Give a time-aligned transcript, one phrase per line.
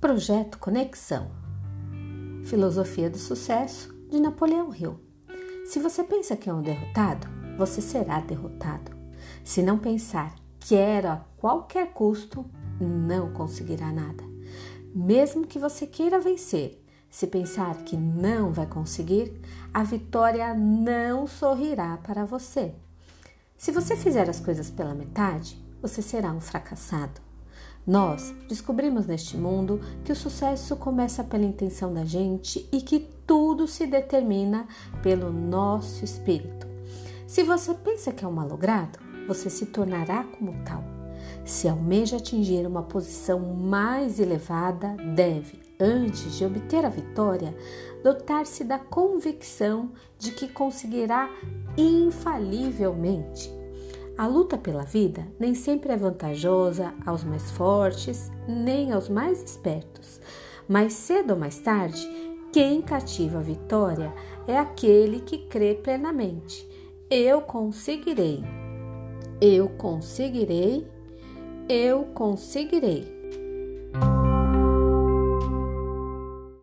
[0.00, 1.30] Projeto Conexão.
[2.46, 4.98] Filosofia do sucesso de Napoleão Hill.
[5.66, 7.28] Se você pensa que é um derrotado,
[7.58, 8.92] você será derrotado.
[9.44, 12.46] Se não pensar quero a qualquer custo,
[12.80, 14.24] não conseguirá nada.
[14.94, 19.38] Mesmo que você queira vencer, se pensar que não vai conseguir,
[19.72, 22.74] a vitória não sorrirá para você.
[23.54, 27.20] Se você fizer as coisas pela metade, você será um fracassado.
[27.86, 33.66] Nós descobrimos neste mundo que o sucesso começa pela intenção da gente e que tudo
[33.66, 34.66] se determina
[35.02, 36.66] pelo nosso espírito.
[37.26, 40.82] Se você pensa que é um malogrado, você se tornará como tal.
[41.44, 47.56] Se almeja atingir uma posição mais elevada, deve, antes de obter a vitória,
[48.02, 51.30] dotar-se da convicção de que conseguirá
[51.76, 53.59] infalivelmente.
[54.20, 60.20] A luta pela vida nem sempre é vantajosa aos mais fortes, nem aos mais espertos.
[60.68, 62.06] Mais cedo ou mais tarde,
[62.52, 64.12] quem cativa a vitória
[64.46, 66.68] é aquele que crê plenamente.
[67.10, 68.44] Eu conseguirei.
[69.40, 70.86] Eu conseguirei.
[71.66, 73.19] Eu conseguirei.